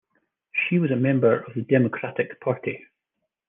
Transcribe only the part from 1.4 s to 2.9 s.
of the Democratic Party.